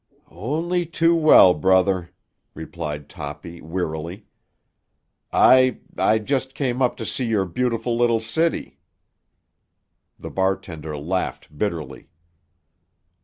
[0.31, 2.09] "Only too well, brother,"
[2.55, 4.25] replied Toppy wearily.
[5.31, 8.79] "I—I just came to see your beautiful little city."
[10.17, 12.09] The bartender laughed bitterly.